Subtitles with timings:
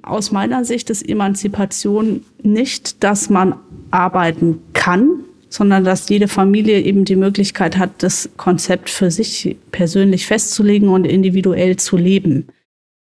[0.00, 3.56] Aus meiner Sicht ist Emanzipation nicht, dass man
[3.90, 10.26] arbeiten kann, sondern dass jede Familie eben die Möglichkeit hat, das Konzept für sich persönlich
[10.26, 12.48] festzulegen und individuell zu leben.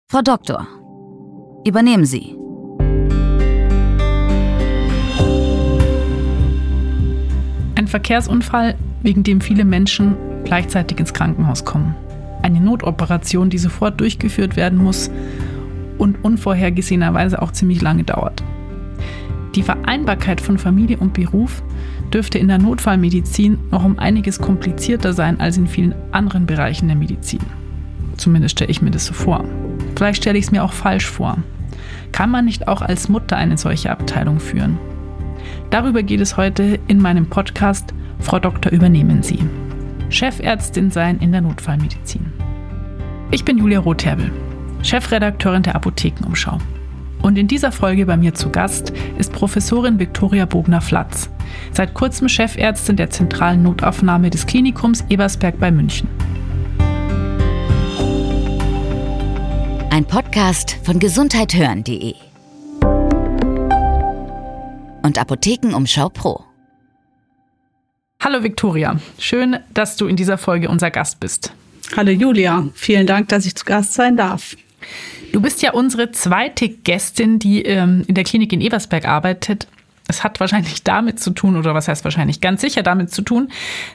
[0.08, 0.68] Frau Doktor,
[1.66, 2.36] übernehmen Sie.
[7.74, 11.94] Ein Verkehrsunfall, wegen dem viele Menschen gleichzeitig ins Krankenhaus kommen.
[12.42, 15.10] Eine Notoperation, die sofort durchgeführt werden muss
[15.98, 18.42] und unvorhergesehenerweise auch ziemlich lange dauert.
[19.54, 21.62] Die Vereinbarkeit von Familie und Beruf
[22.12, 26.96] dürfte in der Notfallmedizin noch um einiges komplizierter sein als in vielen anderen Bereichen der
[26.96, 27.40] Medizin.
[28.16, 29.44] Zumindest stelle ich mir das so vor.
[29.96, 31.38] Vielleicht stelle ich es mir auch falsch vor.
[32.12, 34.78] Kann man nicht auch als Mutter eine solche Abteilung führen?
[35.70, 39.40] Darüber geht es heute in meinem Podcast Frau Doktor übernehmen Sie.
[40.08, 42.32] Chefärztin sein in der Notfallmedizin.
[43.30, 44.30] Ich bin Julia Rotherbel,
[44.82, 46.58] Chefredakteurin der Apothekenumschau.
[47.22, 51.28] Und in dieser Folge bei mir zu Gast ist Professorin Viktoria Bogner-Flatz,
[51.72, 56.08] seit kurzem Chefärztin der zentralen Notaufnahme des Klinikums Ebersberg bei München.
[59.90, 62.14] Ein Podcast von gesundheithören.de
[65.02, 66.44] und Apothekenumschau Pro.
[68.20, 71.52] Hallo Viktoria, schön, dass du in dieser Folge unser Gast bist.
[71.96, 74.56] Hallo Julia, vielen Dank, dass ich zu Gast sein darf.
[75.32, 79.66] Du bist ja unsere zweite Gästin, die ähm, in der Klinik in Eversberg arbeitet.
[80.08, 83.48] Es hat wahrscheinlich damit zu tun, oder was heißt wahrscheinlich ganz sicher damit zu tun,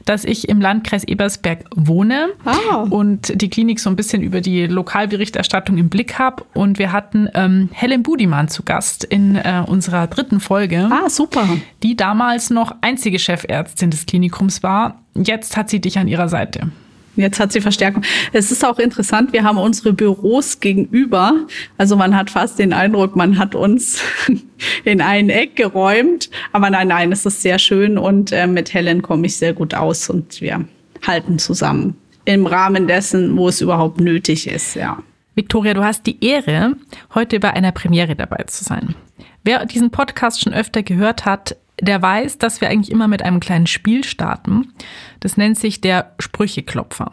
[0.05, 2.85] dass ich im Landkreis Ebersberg wohne ah.
[2.89, 6.43] und die Klinik so ein bisschen über die Lokalberichterstattung im Blick habe.
[6.53, 10.89] Und wir hatten ähm, Helen Budimann zu Gast in äh, unserer dritten Folge.
[10.91, 11.47] Ah, super.
[11.81, 15.01] Die damals noch einzige Chefärztin des Klinikums war.
[15.15, 16.71] Jetzt hat sie dich an ihrer Seite.
[17.15, 18.03] Jetzt hat sie Verstärkung.
[18.31, 21.33] Es ist auch interessant, wir haben unsere Büros gegenüber.
[21.77, 24.01] Also man hat fast den Eindruck, man hat uns
[24.85, 26.29] in ein Eck geräumt.
[26.53, 29.73] Aber nein, nein, es ist sehr schön und äh, mit Helen komme ich sehr gut
[29.73, 30.65] aus und wir
[31.05, 31.95] halten zusammen
[32.25, 35.01] im Rahmen dessen, wo es überhaupt nötig ist, ja.
[35.33, 36.75] Victoria, du hast die Ehre,
[37.15, 38.95] heute bei einer Premiere dabei zu sein.
[39.43, 43.39] Wer diesen Podcast schon öfter gehört hat, der weiß, dass wir eigentlich immer mit einem
[43.39, 44.73] kleinen Spiel starten.
[45.19, 47.11] Das nennt sich der Sprücheklopfer.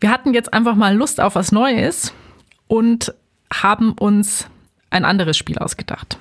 [0.00, 2.14] Wir hatten jetzt einfach mal Lust auf was Neues
[2.68, 3.12] und
[3.52, 4.46] haben uns
[4.90, 6.18] ein anderes Spiel ausgedacht.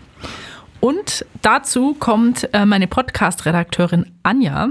[0.79, 4.69] Und dazu kommt äh, meine Podcast-Redakteurin Anja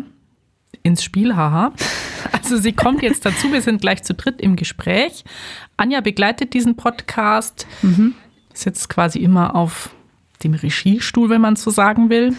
[0.82, 1.72] ins Spiel, haha.
[2.32, 5.24] Also sie kommt jetzt dazu, wir sind gleich zu dritt im Gespräch.
[5.76, 8.14] Anja begleitet diesen Podcast, mhm.
[8.52, 9.90] ist jetzt quasi immer auf
[10.42, 12.34] dem Regiestuhl, wenn man so sagen will,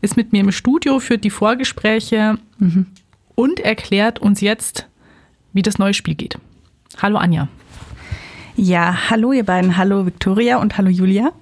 [0.00, 2.86] ist mit mir im Studio, führt die Vorgespräche mhm.
[3.34, 4.86] und erklärt uns jetzt,
[5.52, 6.38] wie das neue Spiel geht.
[7.00, 7.48] Hallo Anja.
[8.56, 11.32] Ja, hallo ihr beiden, hallo Victoria und hallo Julia.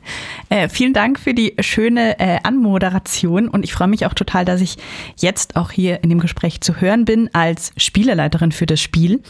[0.50, 4.60] Äh, vielen Dank für die schöne äh, Anmoderation und ich freue mich auch total, dass
[4.60, 4.76] ich
[5.16, 9.20] jetzt auch hier in dem Gespräch zu hören bin als Spieleleiterin für das Spiel.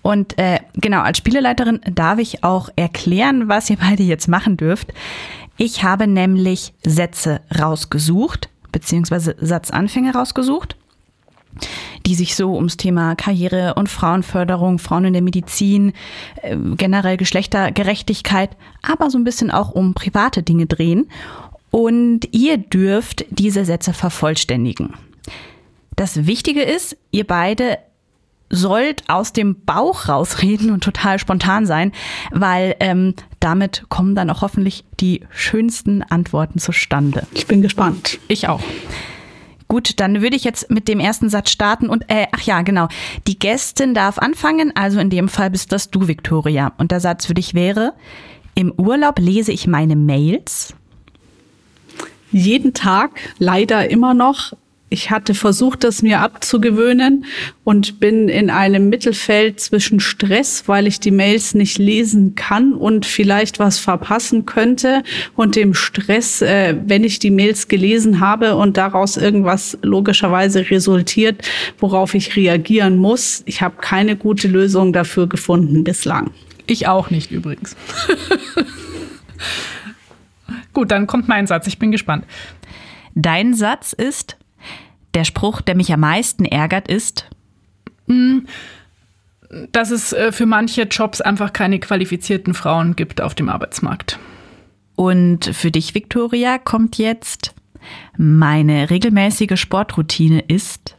[0.00, 4.92] Und äh, genau, als Spieleleiterin darf ich auch erklären, was ihr beide jetzt machen dürft.
[5.56, 10.76] Ich habe nämlich Sätze rausgesucht, beziehungsweise Satzanfänge rausgesucht,
[12.06, 15.92] die sich so ums Thema Karriere und Frauenförderung, Frauen in der Medizin,
[16.42, 18.50] äh, generell Geschlechtergerechtigkeit,
[18.82, 21.08] aber so ein bisschen auch um private Dinge drehen.
[21.70, 24.94] Und ihr dürft diese Sätze vervollständigen.
[25.96, 27.78] Das Wichtige ist, ihr beide
[28.50, 31.92] sollt aus dem Bauch rausreden und total spontan sein,
[32.30, 37.26] weil ähm, damit kommen dann auch hoffentlich die schönsten Antworten zustande.
[37.32, 38.18] Ich bin gespannt.
[38.28, 38.60] Ich auch.
[39.66, 42.88] Gut, dann würde ich jetzt mit dem ersten Satz starten und äh, ach ja, genau.
[43.26, 46.72] Die Gästin darf anfangen, also in dem Fall bist das du, Victoria.
[46.76, 47.94] Und der Satz für dich wäre:
[48.54, 50.74] Im Urlaub lese ich meine Mails.
[52.30, 54.52] Jeden Tag, leider immer noch,
[54.90, 57.24] ich hatte versucht, das mir abzugewöhnen
[57.64, 63.06] und bin in einem Mittelfeld zwischen Stress, weil ich die Mails nicht lesen kann und
[63.06, 65.02] vielleicht was verpassen könnte
[65.34, 71.42] und dem Stress, äh, wenn ich die Mails gelesen habe und daraus irgendwas logischerweise resultiert,
[71.78, 73.42] worauf ich reagieren muss.
[73.46, 76.30] Ich habe keine gute Lösung dafür gefunden bislang.
[76.66, 77.74] Ich auch nicht übrigens.
[80.72, 81.66] Gut, dann kommt mein Satz.
[81.66, 82.24] Ich bin gespannt.
[83.14, 84.36] Dein Satz ist,
[85.14, 87.30] der Spruch, der mich am meisten ärgert, ist,
[88.08, 88.46] hm,
[89.72, 94.18] dass es äh, für manche Jobs einfach keine qualifizierten Frauen gibt auf dem Arbeitsmarkt.
[94.96, 97.54] Und für dich, Victoria, kommt jetzt,
[98.16, 100.96] meine regelmäßige Sportroutine ist.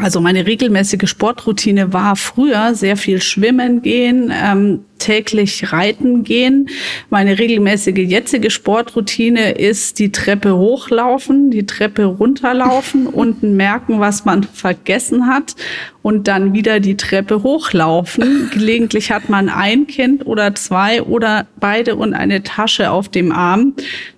[0.00, 6.68] Also meine regelmäßige Sportroutine war früher sehr viel schwimmen gehen, ähm, täglich reiten gehen.
[7.10, 14.42] Meine regelmäßige jetzige Sportroutine ist die Treppe hochlaufen, die Treppe runterlaufen, unten merken, was man
[14.42, 15.54] vergessen hat
[16.02, 18.50] und dann wieder die Treppe hochlaufen.
[18.52, 23.74] Gelegentlich hat man ein Kind oder zwei oder beide und eine Tasche auf dem Arm.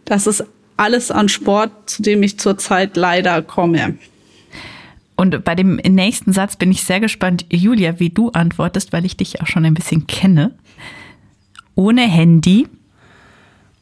[0.06, 0.44] Das ist
[0.78, 3.98] alles an Sport, zu dem ich zurzeit leider komme.
[5.16, 9.16] Und bei dem nächsten Satz bin ich sehr gespannt, Julia, wie du antwortest, weil ich
[9.16, 10.52] dich auch schon ein bisschen kenne.
[11.74, 12.68] Ohne Handy.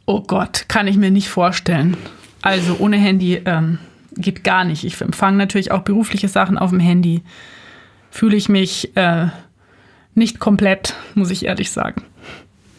[0.06, 1.96] Oh Gott, kann ich mir nicht vorstellen.
[2.42, 3.78] Also ohne Handy ähm,
[4.16, 4.84] geht gar nicht.
[4.84, 7.22] Ich empfange natürlich auch berufliche Sachen auf dem Handy.
[8.10, 9.28] Fühle ich mich äh,
[10.14, 12.02] nicht komplett, muss ich ehrlich sagen.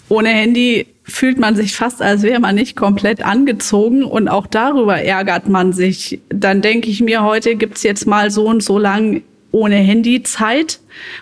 [0.07, 4.97] Ohne Handy fühlt man sich fast, als wäre man nicht komplett angezogen und auch darüber
[4.97, 6.19] ärgert man sich.
[6.29, 9.21] Dann denke ich mir, heute gibt's jetzt mal so und so lang
[9.51, 10.79] ohne Handy Zeit.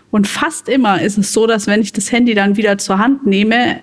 [0.10, 3.26] Und fast immer ist es so, dass wenn ich das Handy dann wieder zur Hand
[3.26, 3.82] nehme,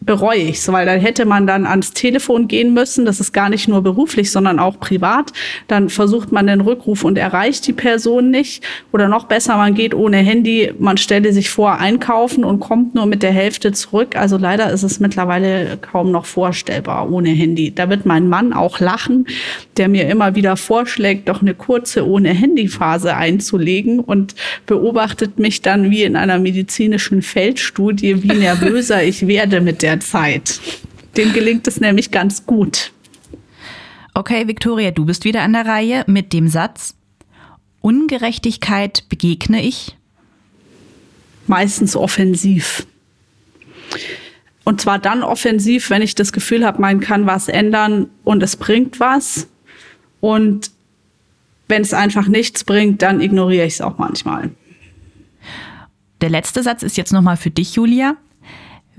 [0.00, 3.04] bereue ich es, weil da hätte man dann ans Telefon gehen müssen.
[3.04, 5.32] Das ist gar nicht nur beruflich, sondern auch privat.
[5.68, 8.64] Dann versucht man den Rückruf und erreicht die Person nicht.
[8.92, 13.04] Oder noch besser, man geht ohne Handy, man stelle sich vor, einkaufen und kommt nur
[13.04, 14.16] mit der Hälfte zurück.
[14.16, 17.74] Also leider ist es mittlerweile kaum noch vorstellbar ohne Handy.
[17.74, 19.26] Da wird mein Mann auch lachen,
[19.76, 25.90] der mir immer wieder vorschlägt, doch eine kurze ohne Handyphase einzulegen und beobachtet mich dann
[25.90, 30.60] wie in einer medizinischen Feldstudie, wie nervöser ich werde mit der der Zeit.
[31.16, 32.92] Dem gelingt es nämlich ganz gut.
[34.14, 36.94] Okay, Victoria, du bist wieder an der Reihe mit dem Satz,
[37.80, 39.96] Ungerechtigkeit begegne ich?
[41.46, 42.86] Meistens offensiv.
[44.64, 48.56] Und zwar dann offensiv, wenn ich das Gefühl habe, man kann was ändern und es
[48.56, 49.48] bringt was.
[50.20, 50.70] Und
[51.66, 54.50] wenn es einfach nichts bringt, dann ignoriere ich es auch manchmal.
[56.20, 58.16] Der letzte Satz ist jetzt nochmal für dich, Julia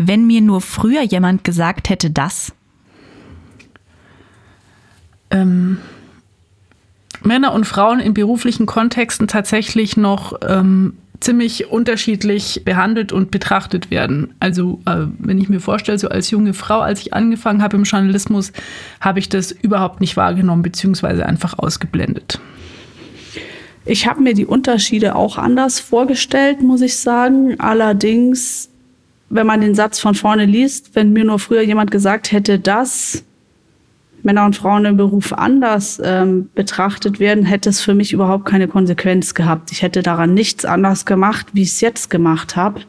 [0.07, 2.53] wenn mir nur früher jemand gesagt hätte, das?
[5.29, 5.77] Ähm,
[7.23, 14.33] Männer und Frauen in beruflichen Kontexten tatsächlich noch ähm, ziemlich unterschiedlich behandelt und betrachtet werden.
[14.39, 17.83] Also äh, wenn ich mir vorstelle, so als junge Frau, als ich angefangen habe im
[17.83, 18.51] Journalismus,
[18.99, 22.41] habe ich das überhaupt nicht wahrgenommen, beziehungsweise einfach ausgeblendet.
[23.85, 27.59] Ich habe mir die Unterschiede auch anders vorgestellt, muss ich sagen.
[27.59, 28.70] Allerdings
[29.31, 33.23] wenn man den Satz von vorne liest, wenn mir nur früher jemand gesagt hätte, dass
[34.23, 38.67] Männer und Frauen im Beruf anders ähm, betrachtet werden, hätte es für mich überhaupt keine
[38.67, 39.71] Konsequenz gehabt.
[39.71, 42.81] Ich hätte daran nichts anders gemacht, wie ich es jetzt gemacht habe.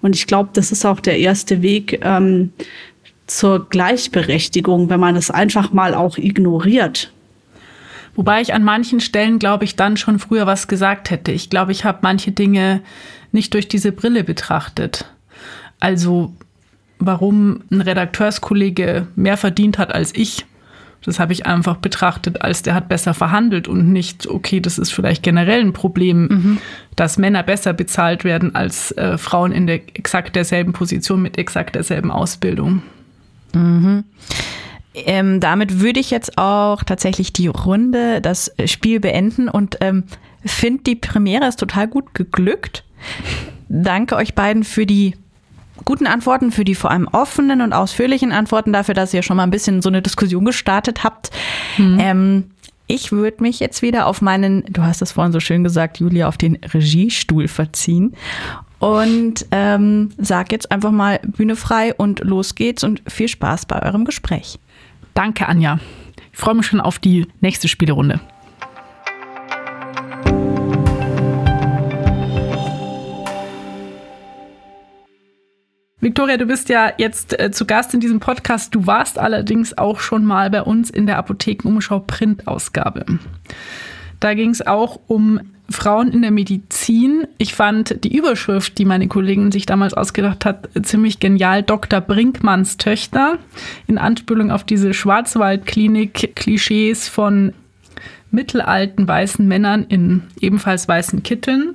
[0.00, 2.52] Und ich glaube, das ist auch der erste Weg ähm,
[3.26, 7.12] zur Gleichberechtigung, wenn man es einfach mal auch ignoriert.
[8.14, 11.32] Wobei ich an manchen Stellen, glaube ich, dann schon früher was gesagt hätte.
[11.32, 12.80] Ich glaube, ich habe manche Dinge
[13.30, 15.04] nicht durch diese Brille betrachtet.
[15.80, 16.32] Also
[16.98, 20.46] warum ein Redakteurskollege mehr verdient hat als ich,
[21.04, 24.92] das habe ich einfach betrachtet, als der hat besser verhandelt und nicht, okay, das ist
[24.92, 26.58] vielleicht generell ein Problem, mhm.
[26.96, 31.76] dass Männer besser bezahlt werden als äh, Frauen in der exakt derselben Position mit exakt
[31.76, 32.82] derselben Ausbildung.
[33.54, 34.04] Mhm.
[34.94, 40.04] Ähm, damit würde ich jetzt auch tatsächlich die Runde, das Spiel beenden und ähm,
[40.44, 42.84] finde die Premiere ist total gut geglückt.
[43.68, 45.14] Danke euch beiden für die
[45.84, 49.44] guten Antworten, für die vor allem offenen und ausführlichen Antworten, dafür, dass ihr schon mal
[49.44, 51.30] ein bisschen so eine Diskussion gestartet habt.
[51.76, 51.98] Mhm.
[52.00, 52.44] Ähm,
[52.86, 56.26] ich würde mich jetzt wieder auf meinen, du hast es vorhin so schön gesagt, Julia,
[56.26, 58.14] auf den Regiestuhl verziehen
[58.78, 63.82] und ähm, sag jetzt einfach mal Bühne frei und los geht's und viel Spaß bei
[63.82, 64.58] eurem Gespräch.
[65.14, 65.80] Danke, Anja.
[66.32, 68.20] Ich freue mich schon auf die nächste Spielerunde.
[76.00, 78.72] Victoria, du bist ja jetzt äh, zu Gast in diesem Podcast.
[78.72, 83.04] Du warst allerdings auch schon mal bei uns in der Apothekenumschau Printausgabe.
[84.20, 87.26] Da ging es auch um Frauen in der Medizin.
[87.36, 91.64] Ich fand die Überschrift, die meine Kollegin sich damals ausgedacht hat, ziemlich genial.
[91.64, 92.00] Dr.
[92.00, 93.38] Brinkmanns Töchter
[93.88, 97.54] in Anspielung auf diese Schwarzwaldklinik-Klischees von
[98.30, 101.74] mittelalten weißen Männern in ebenfalls weißen Kitteln.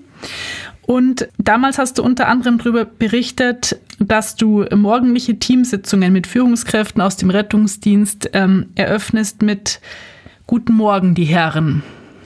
[0.86, 7.18] Und damals hast du unter anderem darüber berichtet, dass du morgendliche Teamsitzungen mit Führungskräften aus
[7.18, 9.80] dem Rettungsdienst ähm, eröffnest mit
[10.48, 11.84] Guten Morgen, die Herren,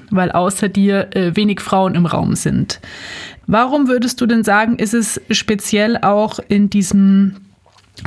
[0.09, 2.79] weil außer dir äh, wenig Frauen im Raum sind.
[3.45, 7.35] Warum würdest du denn sagen, ist es speziell auch in diesem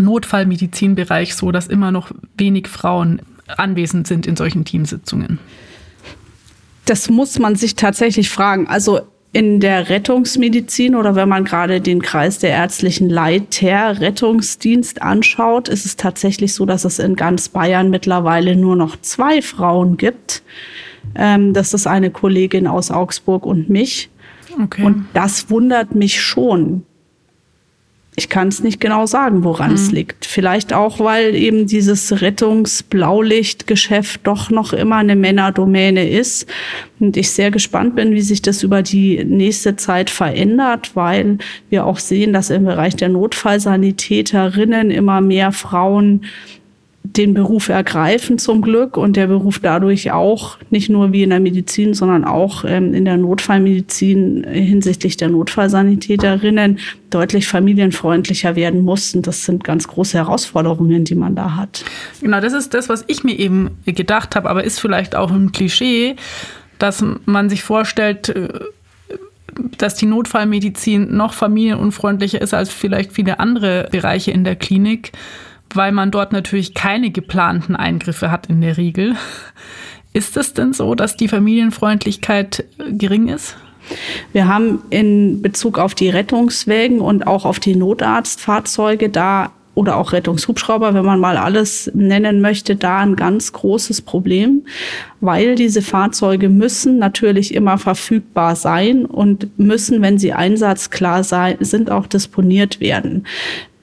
[0.01, 3.23] Notfallmedizinbereich so, dass immer noch wenig Frauen
[3.57, 5.39] anwesend sind in solchen Teamsitzungen?
[6.85, 8.67] Das muss man sich tatsächlich fragen.
[8.67, 9.01] Also
[9.33, 15.87] in der Rettungsmedizin oder wenn man gerade den Kreis der ärztlichen Leiter Rettungsdienst anschaut, ist
[15.87, 20.43] es tatsächlich so, dass es in ganz Bayern mittlerweile nur noch zwei Frauen gibt.
[21.15, 24.11] Ähm, das ist eine Kollegin aus Augsburg und mich.
[24.61, 24.83] Okay.
[24.83, 26.85] Und das wundert mich schon.
[28.21, 29.95] Ich kann es nicht genau sagen, woran es mhm.
[29.95, 30.27] liegt.
[30.27, 36.47] Vielleicht auch, weil eben dieses Rettungsblaulichtgeschäft doch noch immer eine Männerdomäne ist.
[36.99, 41.39] Und ich sehr gespannt bin, wie sich das über die nächste Zeit verändert, weil
[41.71, 46.27] wir auch sehen, dass im Bereich der Notfallsanitäterinnen immer mehr Frauen
[47.03, 51.41] den Beruf ergreifen zum Glück und der Beruf dadurch auch nicht nur wie in der
[51.41, 56.79] Medizin, sondern auch ähm, in der Notfallmedizin hinsichtlich der Notfallsanitäterinnen
[57.09, 59.23] deutlich familienfreundlicher werden mussten.
[59.23, 61.85] Das sind ganz große Herausforderungen, die man da hat.
[62.21, 65.53] Genau, das ist das, was ich mir eben gedacht habe, aber ist vielleicht auch ein
[65.53, 66.17] Klischee,
[66.79, 68.49] dass man sich vorstellt, äh,
[69.79, 75.13] dass die Notfallmedizin noch familienunfreundlicher ist als vielleicht viele andere Bereiche in der Klinik
[75.75, 79.17] weil man dort natürlich keine geplanten Eingriffe hat in der Regel.
[80.13, 83.57] Ist es denn so, dass die Familienfreundlichkeit äh, gering ist?
[84.33, 90.13] Wir haben in Bezug auf die Rettungswägen und auch auf die Notarztfahrzeuge da oder auch
[90.13, 94.65] Rettungshubschrauber, wenn man mal alles nennen möchte, da ein ganz großes Problem,
[95.21, 102.07] weil diese Fahrzeuge müssen natürlich immer verfügbar sein und müssen, wenn sie einsatzklar sind, auch
[102.07, 103.27] disponiert werden.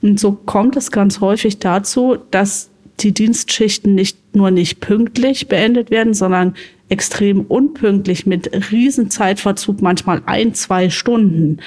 [0.02, 5.92] Und so kommt es ganz häufig dazu, dass die Dienstschichten nicht nur nicht pünktlich beendet
[5.92, 6.56] werden, sondern
[6.90, 11.60] extrem unpünktlich mit Riesenzeitverzug, manchmal ein, zwei Stunden.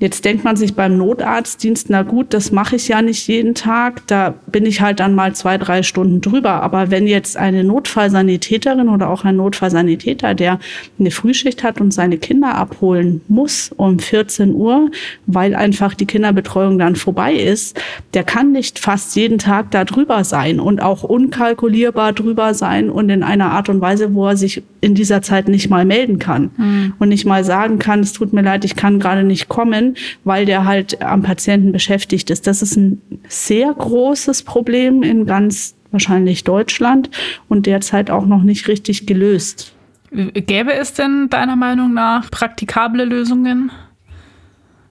[0.00, 4.06] Jetzt denkt man sich beim Notarztdienst, na gut, das mache ich ja nicht jeden Tag,
[4.06, 6.62] da bin ich halt dann mal zwei, drei Stunden drüber.
[6.62, 10.58] Aber wenn jetzt eine Notfallsanitäterin oder auch ein Notfallsanitäter, der
[10.98, 14.90] eine Frühschicht hat und seine Kinder abholen muss um 14 Uhr,
[15.26, 17.78] weil einfach die Kinderbetreuung dann vorbei ist,
[18.14, 23.10] der kann nicht fast jeden Tag da drüber sein und auch unkalkulierbar drüber sein und
[23.10, 26.50] in einer Art und Weise, wo er sich in dieser Zeit nicht mal melden kann
[26.56, 26.94] mhm.
[26.98, 29.89] und nicht mal sagen kann, es tut mir leid, ich kann gerade nicht kommen,
[30.24, 32.46] weil der halt am Patienten beschäftigt ist.
[32.46, 37.10] Das ist ein sehr großes Problem in ganz wahrscheinlich Deutschland
[37.48, 39.74] und derzeit auch noch nicht richtig gelöst.
[40.12, 43.70] Gäbe es denn deiner Meinung nach praktikable Lösungen?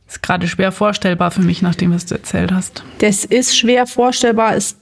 [0.10, 2.84] ist gerade schwer vorstellbar für mich, nachdem was du erzählt hast.
[3.00, 4.56] Das ist schwer vorstellbar.
[4.56, 4.76] Es,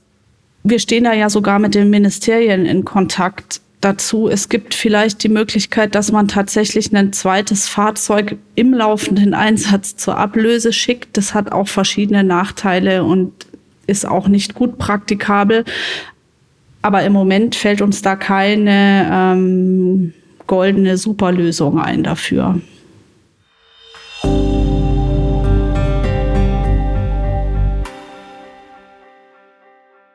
[0.63, 4.27] wir stehen da ja sogar mit den Ministerien in Kontakt dazu.
[4.27, 10.17] Es gibt vielleicht die Möglichkeit, dass man tatsächlich ein zweites Fahrzeug im laufenden Einsatz zur
[10.17, 11.17] Ablöse schickt.
[11.17, 13.31] Das hat auch verschiedene Nachteile und
[13.85, 15.63] ist auch nicht gut praktikabel.
[16.81, 20.13] Aber im Moment fällt uns da keine ähm,
[20.45, 22.59] goldene Superlösung ein dafür.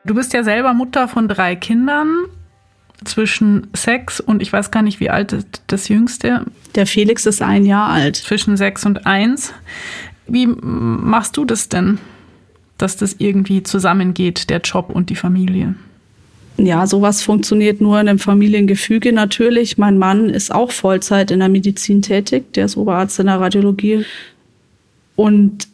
[0.05, 2.25] Du bist ja selber Mutter von drei Kindern
[3.03, 5.35] zwischen sechs und ich weiß gar nicht, wie alt
[5.67, 6.45] das Jüngste.
[6.75, 8.15] Der Felix ist ein Jahr alt.
[8.15, 9.53] Zwischen sechs und eins.
[10.27, 11.99] Wie machst du das denn,
[12.77, 15.75] dass das irgendwie zusammengeht, der Job und die Familie?
[16.57, 19.77] Ja, sowas funktioniert nur in einem Familiengefüge natürlich.
[19.77, 24.05] Mein Mann ist auch Vollzeit in der Medizin tätig, der ist Oberarzt in der Radiologie.
[25.15, 25.67] Und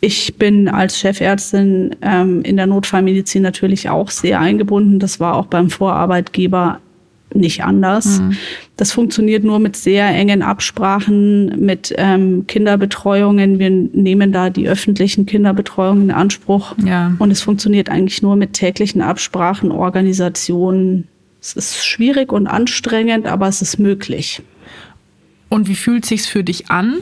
[0.00, 4.98] ich bin als Chefärztin ähm, in der Notfallmedizin natürlich auch sehr eingebunden.
[4.98, 6.80] Das war auch beim Vorarbeitgeber
[7.34, 8.20] nicht anders.
[8.20, 8.36] Mhm.
[8.76, 13.58] Das funktioniert nur mit sehr engen Absprachen, mit ähm, Kinderbetreuungen.
[13.58, 16.74] Wir nehmen da die öffentlichen Kinderbetreuungen in Anspruch.
[16.84, 17.14] Ja.
[17.18, 21.08] Und es funktioniert eigentlich nur mit täglichen Absprachen, Organisationen.
[21.40, 24.42] Es ist schwierig und anstrengend, aber es ist möglich.
[25.48, 26.98] Und wie fühlt sich's für dich an?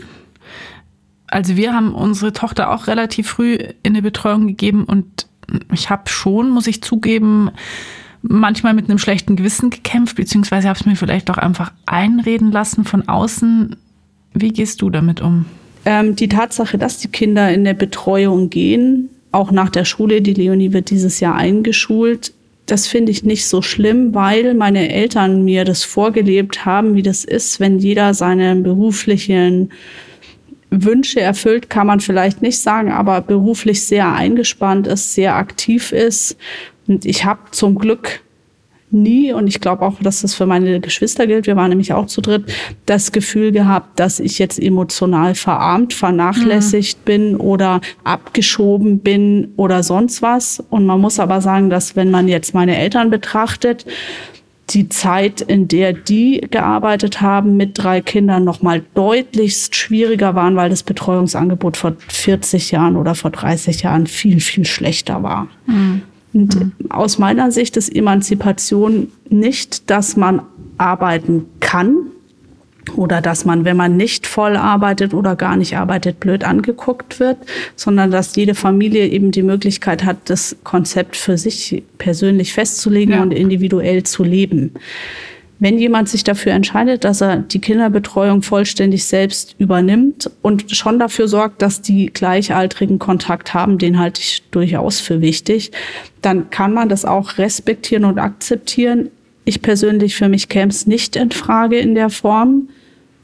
[1.34, 5.26] Also wir haben unsere Tochter auch relativ früh in eine Betreuung gegeben und
[5.72, 7.50] ich habe schon, muss ich zugeben,
[8.22, 12.84] manchmal mit einem schlechten Gewissen gekämpft, beziehungsweise habe es mir vielleicht auch einfach einreden lassen
[12.84, 13.74] von außen.
[14.32, 15.46] Wie gehst du damit um?
[15.84, 20.34] Ähm, die Tatsache, dass die Kinder in der Betreuung gehen, auch nach der Schule, die
[20.34, 22.32] Leonie wird dieses Jahr eingeschult,
[22.66, 27.24] das finde ich nicht so schlimm, weil meine Eltern mir das vorgelebt haben, wie das
[27.24, 29.70] ist, wenn jeder seine beruflichen
[30.82, 36.36] Wünsche erfüllt, kann man vielleicht nicht sagen, aber beruflich sehr eingespannt ist, sehr aktiv ist.
[36.86, 38.20] Und ich habe zum Glück
[38.94, 42.06] nie, und ich glaube auch, dass das für meine Geschwister gilt, wir waren nämlich auch
[42.06, 42.44] zu dritt,
[42.86, 47.04] das Gefühl gehabt, dass ich jetzt emotional verarmt, vernachlässigt mhm.
[47.04, 50.62] bin oder abgeschoben bin oder sonst was.
[50.70, 53.84] Und man muss aber sagen, dass wenn man jetzt meine Eltern betrachtet,
[54.70, 60.56] die Zeit, in der die gearbeitet haben mit drei Kindern, noch mal deutlichst schwieriger waren,
[60.56, 65.48] weil das Betreuungsangebot vor 40 Jahren oder vor 30 Jahren viel, viel schlechter war.
[65.66, 66.02] Mhm.
[66.32, 66.72] Und mhm.
[66.88, 70.42] aus meiner Sicht ist Emanzipation nicht, dass man
[70.78, 72.10] arbeiten kann,
[72.96, 77.38] oder dass man, wenn man nicht voll arbeitet oder gar nicht arbeitet, blöd angeguckt wird,
[77.76, 83.22] sondern dass jede Familie eben die Möglichkeit hat, das Konzept für sich persönlich festzulegen ja.
[83.22, 84.72] und individuell zu leben.
[85.60, 91.28] Wenn jemand sich dafür entscheidet, dass er die Kinderbetreuung vollständig selbst übernimmt und schon dafür
[91.28, 95.70] sorgt, dass die Gleichaltrigen Kontakt haben, den halte ich durchaus für wichtig,
[96.22, 99.10] dann kann man das auch respektieren und akzeptieren.
[99.44, 102.68] Ich persönlich für mich käme es nicht in Frage in der Form.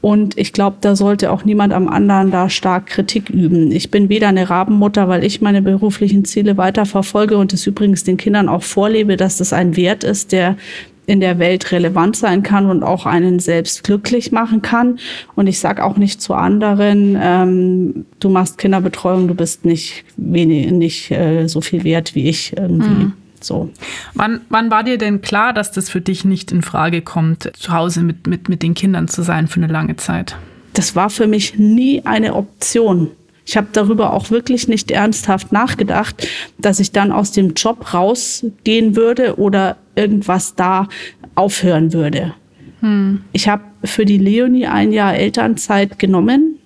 [0.01, 3.71] Und ich glaube, da sollte auch niemand am anderen da stark Kritik üben.
[3.71, 8.03] Ich bin weder eine Rabenmutter, weil ich meine beruflichen Ziele weiter verfolge und es übrigens
[8.03, 10.57] den Kindern auch vorlebe, dass das ein Wert ist, der
[11.05, 14.97] in der Welt relevant sein kann und auch einen selbst glücklich machen kann.
[15.35, 20.71] Und ich sage auch nicht zu anderen, ähm, du machst Kinderbetreuung, du bist nicht wenig,
[20.71, 22.89] nicht äh, so viel wert wie ich irgendwie.
[22.89, 23.13] Mhm.
[23.43, 23.71] So.
[24.13, 27.73] Wann, wann war dir denn klar, dass das für dich nicht in Frage kommt, zu
[27.73, 30.35] Hause mit, mit, mit den Kindern zu sein für eine lange Zeit?
[30.73, 33.11] Das war für mich nie eine Option.
[33.45, 38.95] Ich habe darüber auch wirklich nicht ernsthaft nachgedacht, dass ich dann aus dem Job rausgehen
[38.95, 40.87] würde oder irgendwas da
[41.35, 42.33] aufhören würde.
[42.81, 43.23] Hm.
[43.31, 46.59] Ich habe für die Leonie ein Jahr Elternzeit genommen,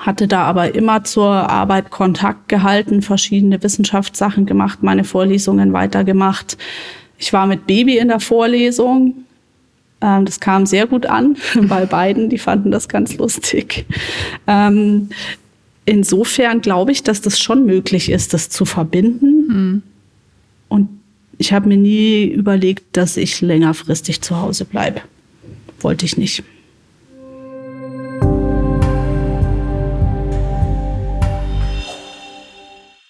[0.00, 6.56] hatte da aber immer zur Arbeit Kontakt gehalten, verschiedene Wissenschaftssachen gemacht, meine Vorlesungen weitergemacht.
[7.18, 9.24] Ich war mit Baby in der Vorlesung.
[10.00, 13.84] Ähm, das kam sehr gut an bei beiden, die fanden das ganz lustig.
[14.46, 15.10] Ähm,
[15.84, 19.46] insofern glaube ich, dass das schon möglich ist, das zu verbinden.
[19.48, 19.82] Mhm.
[20.68, 20.88] Und
[21.38, 25.00] ich habe mir nie überlegt, dass ich längerfristig zu Hause bleibe.
[25.80, 26.42] Wollte ich nicht.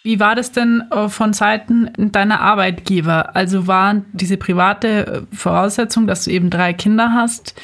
[0.03, 3.37] Wie war das denn äh, von Seiten deiner Arbeitgeber?
[3.37, 7.55] Also waren diese private äh, Voraussetzung, dass du eben drei Kinder hast,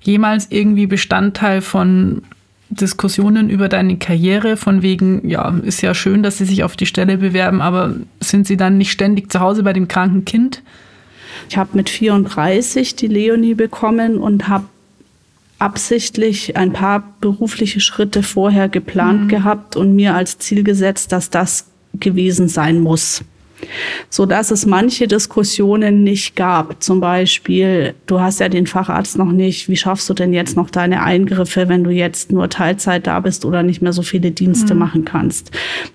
[0.00, 2.22] jemals irgendwie Bestandteil von
[2.68, 6.86] Diskussionen über deine Karriere, von wegen, ja, ist ja schön, dass sie sich auf die
[6.86, 10.62] Stelle bewerben, aber sind sie dann nicht ständig zu Hause bei dem kranken Kind?
[11.48, 14.64] Ich habe mit 34 die Leonie bekommen und habe
[15.60, 19.28] absichtlich ein paar berufliche Schritte vorher geplant mhm.
[19.28, 21.66] gehabt und mir als Ziel gesetzt, dass das
[22.00, 23.24] gewesen sein muss
[24.10, 26.82] so dass es manche Diskussionen nicht gab.
[26.82, 29.68] Zum Beispiel, du hast ja den Facharzt noch nicht.
[29.68, 33.44] Wie schaffst du denn jetzt noch deine Eingriffe, wenn du jetzt nur Teilzeit da bist
[33.44, 34.80] oder nicht mehr so viele Dienste mhm.
[34.80, 35.50] machen kannst?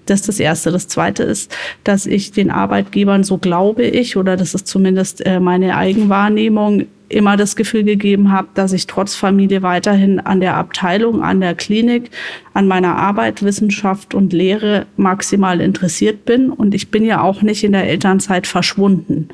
[0.06, 0.72] Das ist das Erste.
[0.72, 5.40] Das Zweite ist, dass ich den Arbeitgebern, so glaube ich, oder das ist zumindest äh,
[5.40, 11.24] meine Eigenwahrnehmung, immer das Gefühl gegeben habe, dass ich trotz Familie weiterhin an der Abteilung,
[11.24, 12.12] an der Klinik,
[12.54, 16.50] an meiner Arbeit, Wissenschaft und Lehre maximal interessiert bin.
[16.52, 19.30] Und ich bin ja auch nicht in der Elternzeit verschwunden.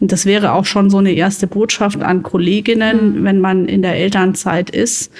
[0.00, 3.24] Und das wäre auch schon so eine erste Botschaft an Kolleginnen, mhm.
[3.24, 5.12] wenn man in der Elternzeit ist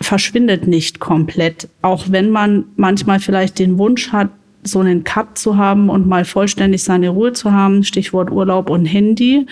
[0.00, 4.30] verschwindet nicht komplett, auch wenn man manchmal vielleicht den Wunsch hat,
[4.68, 8.84] so einen Cut zu haben und mal vollständig seine Ruhe zu haben, Stichwort Urlaub und
[8.84, 9.46] Handy,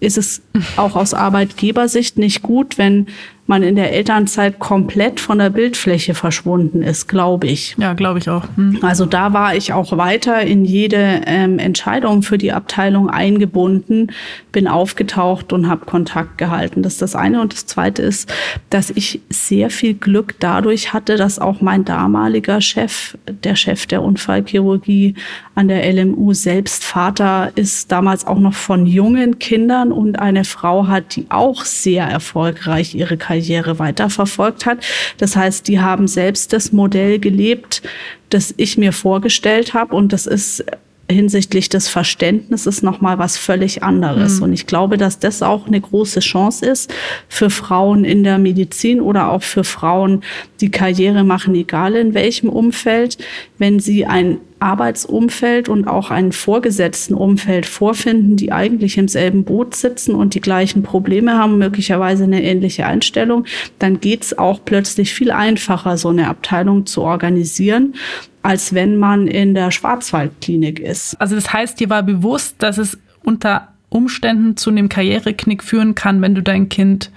[0.00, 0.42] ist es
[0.76, 3.06] auch aus Arbeitgebersicht nicht gut, wenn
[3.50, 7.74] man in der Elternzeit komplett von der Bildfläche verschwunden ist, glaube ich.
[7.78, 8.44] Ja, glaube ich auch.
[8.54, 8.78] Hm.
[8.80, 14.12] Also da war ich auch weiter in jede ähm, Entscheidung für die Abteilung eingebunden,
[14.52, 16.82] bin aufgetaucht und habe Kontakt gehalten.
[16.82, 17.40] Das ist das eine.
[17.40, 18.32] Und das zweite ist,
[18.70, 24.02] dass ich sehr viel Glück dadurch hatte, dass auch mein damaliger Chef, der Chef der
[24.02, 25.16] Unfallchirurgie
[25.56, 30.86] an der LMU, selbst Vater ist, damals auch noch von jungen Kindern und eine Frau
[30.86, 34.78] hat, die auch sehr erfolgreich ihre Karriere Karriere weiterverfolgt hat.
[35.18, 37.82] Das heißt, die haben selbst das Modell gelebt,
[38.28, 40.64] das ich mir vorgestellt habe und das ist
[41.10, 44.36] hinsichtlich des Verständnisses nochmal was völlig anderes.
[44.36, 44.44] Mhm.
[44.44, 46.94] Und ich glaube, dass das auch eine große Chance ist
[47.28, 50.22] für Frauen in der Medizin oder auch für Frauen,
[50.60, 53.18] die Karriere machen, egal in welchem Umfeld,
[53.58, 59.74] wenn sie ein Arbeitsumfeld und auch ein vorgesetzten Umfeld vorfinden, die eigentlich im selben Boot
[59.74, 63.46] sitzen und die gleichen Probleme haben, möglicherweise eine ähnliche Einstellung,
[63.78, 67.94] dann geht's auch plötzlich viel einfacher, so eine Abteilung zu organisieren
[68.42, 71.20] als wenn man in der Schwarzwaldklinik ist.
[71.20, 76.22] Also das heißt, dir war bewusst, dass es unter Umständen zu einem Karriereknick führen kann,
[76.22, 77.10] wenn du dein Kind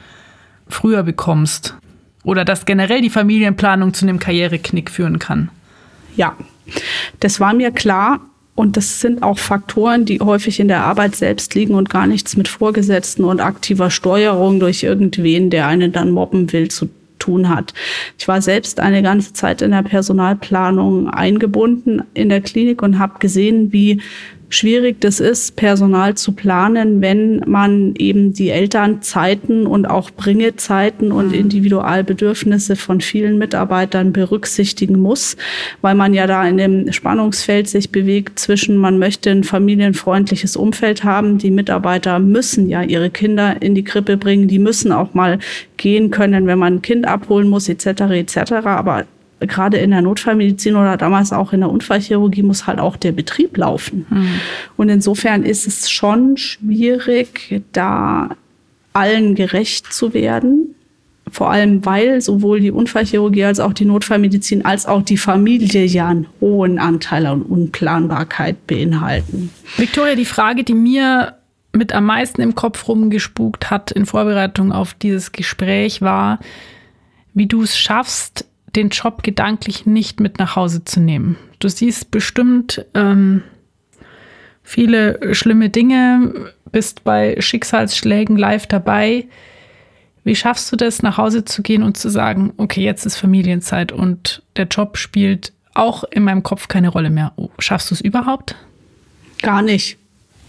[0.68, 1.78] früher bekommst.
[2.24, 5.50] Oder dass generell die Familienplanung zu einem Karriereknick führen kann.
[6.16, 6.36] Ja,
[7.20, 8.20] das war mir klar,
[8.56, 12.38] Und das sind auch Faktoren, die häufig in der Arbeit selbst liegen und gar nichts
[12.38, 17.74] mit Vorgesetzten und aktiver Steuerung durch irgendwen, der einen dann mobben will, zu tun hat.
[18.20, 23.20] Ich war selbst eine ganze Zeit in der Personalplanung eingebunden in der Klinik und habe
[23.20, 24.02] gesehen, wie
[24.54, 31.30] schwierig das ist, Personal zu planen, wenn man eben die Elternzeiten und auch Bringezeiten und
[31.30, 31.34] mhm.
[31.34, 35.36] Individualbedürfnisse von vielen Mitarbeitern berücksichtigen muss,
[35.82, 41.04] weil man ja da in dem Spannungsfeld sich bewegt zwischen, man möchte ein familienfreundliches Umfeld
[41.04, 45.40] haben, die Mitarbeiter müssen ja ihre Kinder in die Krippe bringen, die müssen auch mal
[45.78, 48.02] gehen können, wenn man ein Kind abholen muss, etc.
[48.12, 48.52] etc.
[48.64, 49.06] Aber
[49.48, 53.58] gerade in der Notfallmedizin oder damals auch in der Unfallchirurgie muss halt auch der Betrieb
[53.58, 54.06] laufen.
[54.10, 54.28] Mhm.
[54.78, 58.36] Und insofern ist es schon schwierig, da
[58.94, 60.76] allen gerecht zu werden.
[61.32, 66.10] Vor allem, weil sowohl die Unfallchirurgie als auch die Notfallmedizin als auch die Familie ja
[66.10, 69.50] einen hohen Anteil an Unplanbarkeit beinhalten.
[69.78, 71.36] Victoria, die Frage, die mir
[71.72, 76.40] mit am meisten im Kopf rumgespukt hat in Vorbereitung auf dieses Gespräch war,
[77.34, 78.46] wie du es schaffst,
[78.76, 81.38] den Job gedanklich nicht mit nach Hause zu nehmen.
[81.60, 83.44] Du siehst bestimmt ähm,
[84.64, 89.28] viele schlimme Dinge, bist bei Schicksalsschlägen live dabei.
[90.24, 93.92] Wie schaffst du das, nach Hause zu gehen und zu sagen, okay, jetzt ist Familienzeit
[93.92, 97.34] und der Job spielt auch in meinem Kopf keine Rolle mehr?
[97.60, 98.56] Schaffst du es überhaupt?
[99.42, 99.98] Gar nicht.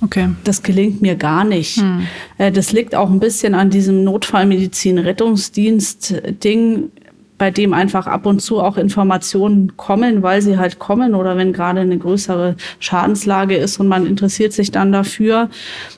[0.01, 0.31] Okay.
[0.45, 1.79] Das gelingt mir gar nicht.
[1.79, 2.07] Hm.
[2.39, 6.91] Äh, das liegt auch ein bisschen an diesem Notfallmedizin-Rettungsdienst-Ding
[7.37, 11.53] bei dem einfach ab und zu auch Informationen kommen, weil sie halt kommen oder wenn
[11.53, 15.51] gerade eine größere Schadenslage ist und man interessiert sich dann dafür.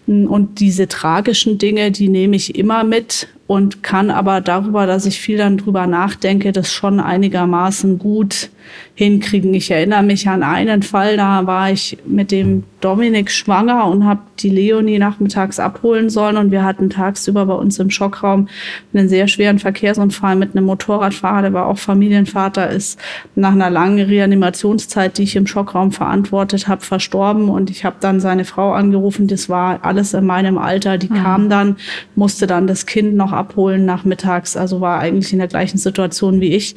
[0.07, 5.21] Und diese tragischen Dinge, die nehme ich immer mit und kann aber darüber, dass ich
[5.21, 8.51] viel dann drüber nachdenke, das schon einigermaßen gut
[8.95, 9.53] hinkriegen.
[9.55, 14.21] Ich erinnere mich an einen Fall, da war ich mit dem Dominik schwanger und habe
[14.39, 18.49] die Leonie nachmittags abholen sollen und wir hatten tagsüber bei uns im Schockraum
[18.93, 22.99] einen sehr schweren Verkehrsunfall mit einem Motorradfahrer, der war auch Familienvater, ist
[23.35, 28.21] nach einer langen Reanimationszeit, die ich im Schockraum verantwortet habe, verstorben und ich habe dann
[28.21, 31.23] seine Frau angerufen, das war alles in meinem Alter, die mhm.
[31.23, 31.77] kam dann,
[32.15, 36.55] musste dann das Kind noch abholen nachmittags, also war eigentlich in der gleichen Situation wie
[36.55, 36.75] ich.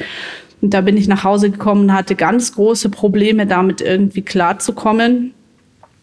[0.61, 5.33] Und da bin ich nach Hause gekommen und hatte ganz große Probleme, damit irgendwie klarzukommen.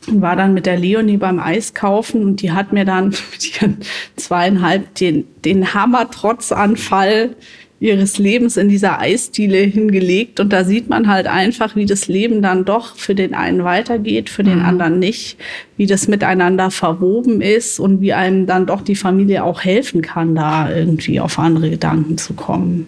[0.09, 3.79] Und war dann mit der Leonie beim Eiskaufen und die hat mir dann mit ihren
[4.17, 7.35] zweieinhalb den, den Hammertrotzanfall
[7.79, 10.41] ihres Lebens in dieser Eisdiele hingelegt.
[10.41, 14.31] Und da sieht man halt einfach, wie das Leben dann doch für den einen weitergeht,
[14.31, 14.65] für den mhm.
[14.65, 15.39] anderen nicht,
[15.77, 20.35] wie das miteinander verwoben ist und wie einem dann doch die Familie auch helfen kann,
[20.35, 22.87] da irgendwie auf andere Gedanken zu kommen.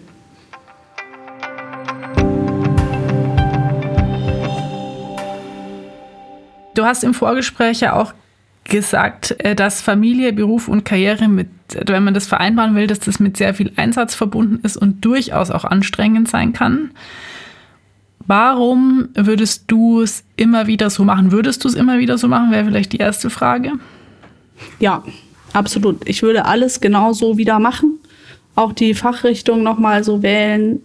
[6.73, 8.13] Du hast im Vorgespräch ja auch
[8.65, 11.49] gesagt, äh, dass Familie, Beruf und Karriere mit,
[11.85, 15.51] wenn man das vereinbaren will, dass das mit sehr viel Einsatz verbunden ist und durchaus
[15.51, 16.91] auch anstrengend sein kann.
[18.25, 21.31] Warum würdest du es immer wieder so machen?
[21.31, 23.73] Würdest du es immer wieder so machen, wäre vielleicht die erste Frage.
[24.79, 25.03] Ja,
[25.53, 26.07] absolut.
[26.07, 27.97] Ich würde alles genauso wieder machen.
[28.55, 30.81] Auch die Fachrichtung nochmal so wählen,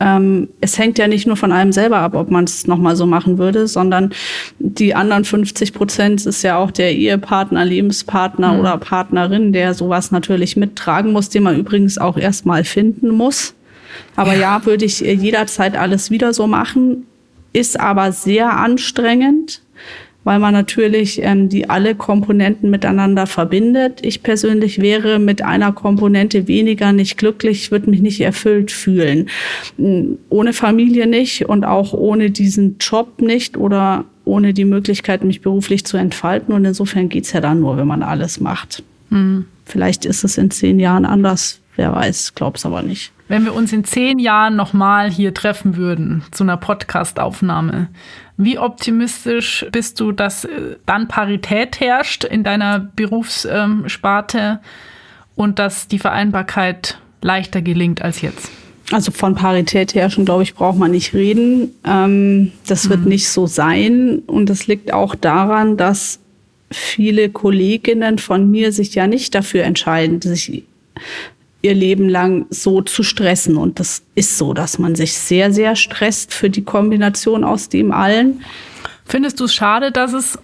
[0.00, 3.06] ähm, es hängt ja nicht nur von einem selber ab, ob man es nochmal so
[3.06, 4.10] machen würde, sondern
[4.58, 8.60] die anderen 50 Prozent ist ja auch der Ehepartner, Lebenspartner mhm.
[8.60, 13.54] oder Partnerin, der sowas natürlich mittragen muss, den man übrigens auch erstmal finden muss.
[14.14, 14.58] Aber ja.
[14.58, 17.06] ja, würde ich jederzeit alles wieder so machen,
[17.52, 19.62] ist aber sehr anstrengend
[20.28, 24.00] weil man natürlich ähm, die alle Komponenten miteinander verbindet.
[24.02, 29.30] Ich persönlich wäre mit einer Komponente weniger nicht glücklich, würde mich nicht erfüllt fühlen.
[29.78, 35.40] Hm, ohne Familie nicht und auch ohne diesen Job nicht oder ohne die Möglichkeit, mich
[35.40, 36.52] beruflich zu entfalten.
[36.52, 38.82] Und insofern geht's ja dann nur, wenn man alles macht.
[39.08, 39.46] Mhm.
[39.64, 43.12] Vielleicht ist es in zehn Jahren anders, wer weiß, glaub's aber nicht.
[43.28, 47.88] Wenn wir uns in zehn Jahren nochmal hier treffen würden zu einer Podcast-Aufnahme,
[48.38, 54.60] wie optimistisch bist du, dass äh, dann Parität herrscht in deiner Berufssparte
[55.34, 58.50] und dass die Vereinbarkeit leichter gelingt als jetzt?
[58.90, 61.72] Also von Parität herrschen, glaube ich, braucht man nicht reden.
[61.84, 63.08] Ähm, das wird mhm.
[63.08, 64.22] nicht so sein.
[64.26, 66.20] Und das liegt auch daran, dass
[66.70, 70.64] viele Kolleginnen von mir sich ja nicht dafür entscheiden, sich
[71.62, 73.56] ihr Leben lang so zu stressen.
[73.56, 77.92] Und das ist so, dass man sich sehr, sehr stresst für die Kombination aus dem
[77.92, 78.42] allen.
[79.04, 80.38] Findest du es schade, dass es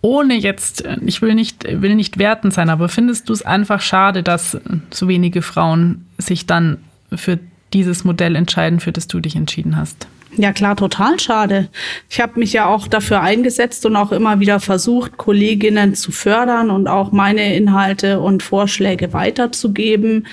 [0.00, 4.22] ohne jetzt, ich will nicht, will nicht wertend sein, aber findest du es einfach schade,
[4.22, 4.58] dass
[4.90, 6.78] so wenige Frauen sich dann
[7.10, 7.38] für
[7.72, 10.06] dieses Modell entscheiden, für das du dich entschieden hast?
[10.36, 11.68] Ja klar, total schade.
[12.10, 16.70] Ich habe mich ja auch dafür eingesetzt und auch immer wieder versucht, Kolleginnen zu fördern
[16.70, 20.26] und auch meine Inhalte und Vorschläge weiterzugeben.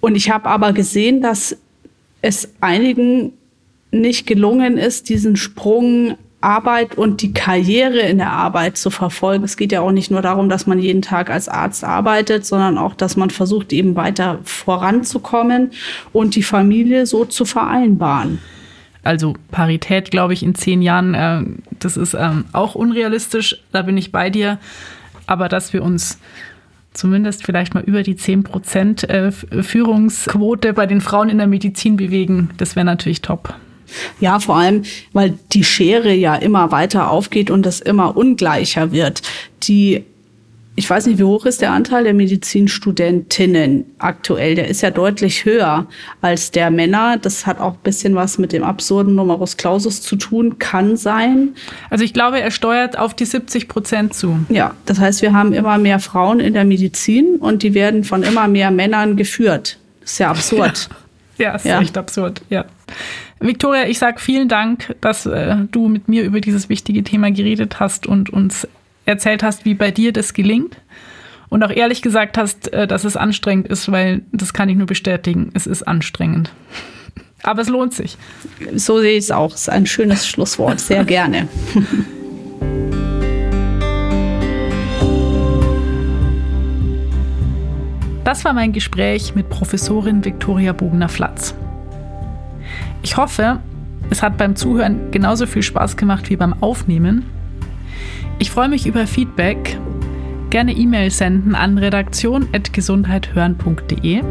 [0.00, 1.56] Und ich habe aber gesehen, dass
[2.22, 3.32] es einigen
[3.92, 9.44] nicht gelungen ist, diesen Sprung Arbeit und die Karriere in der Arbeit zu verfolgen.
[9.44, 12.78] Es geht ja auch nicht nur darum, dass man jeden Tag als Arzt arbeitet, sondern
[12.78, 15.72] auch, dass man versucht, eben weiter voranzukommen
[16.12, 18.38] und die Familie so zu vereinbaren.
[19.02, 21.42] Also Parität, glaube ich, in zehn Jahren, äh,
[21.78, 24.58] das ist ähm, auch unrealistisch, da bin ich bei dir.
[25.26, 26.18] Aber dass wir uns
[26.92, 29.32] zumindest vielleicht mal über die 10% äh,
[29.62, 33.54] Führungsquote bei den Frauen in der Medizin bewegen, das wäre natürlich top.
[34.20, 34.82] Ja, vor allem,
[35.12, 39.22] weil die Schere ja immer weiter aufgeht und es immer ungleicher wird.
[39.64, 40.04] Die
[40.80, 44.54] ich weiß nicht, wie hoch ist der Anteil der Medizinstudentinnen aktuell?
[44.54, 45.86] Der ist ja deutlich höher
[46.22, 47.18] als der Männer.
[47.18, 51.50] Das hat auch ein bisschen was mit dem absurden Numerus Clausus zu tun, kann sein.
[51.90, 54.38] Also ich glaube, er steuert auf die 70 Prozent zu.
[54.48, 58.22] Ja, das heißt, wir haben immer mehr Frauen in der Medizin und die werden von
[58.22, 59.76] immer mehr Männern geführt.
[60.00, 60.88] Das ist ja absurd.
[61.36, 61.80] Ja, ja ist ja.
[61.82, 62.64] echt absurd, ja.
[63.38, 67.80] Victoria, ich sage vielen Dank, dass äh, du mit mir über dieses wichtige Thema geredet
[67.80, 68.66] hast und uns
[69.10, 70.76] erzählt hast, wie bei dir das gelingt.
[71.48, 74.86] Und auch ehrlich gesagt hast, äh, dass es anstrengend ist, weil das kann ich nur
[74.86, 75.50] bestätigen.
[75.54, 76.52] Es ist anstrengend.
[77.42, 78.16] Aber es lohnt sich.
[78.74, 79.54] So sehe ich es auch.
[79.54, 80.80] Es ist ein schönes Schlusswort.
[80.80, 81.48] Sehr gerne.
[88.22, 91.54] Das war mein Gespräch mit Professorin Viktoria Bogner-Flatz.
[93.02, 93.58] Ich hoffe,
[94.10, 97.24] es hat beim Zuhören genauso viel Spaß gemacht wie beim Aufnehmen
[98.38, 99.78] ich freue mich über Feedback.
[100.50, 104.22] Gerne E-Mail senden an redaktion.gesundheithören.de.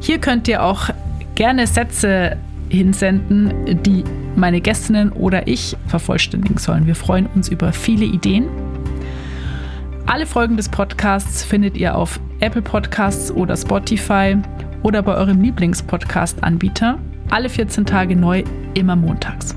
[0.00, 0.90] Hier könnt ihr auch
[1.34, 2.36] gerne Sätze
[2.68, 4.04] hinsenden, die
[4.36, 6.86] meine Gästinnen oder ich vervollständigen sollen.
[6.86, 8.48] Wir freuen uns über viele Ideen.
[10.06, 14.36] Alle Folgen des Podcasts findet ihr auf Apple Podcasts oder Spotify
[14.82, 16.98] oder bei eurem Lieblingspodcast-Anbieter.
[17.30, 19.56] Alle 14 Tage neu, immer montags.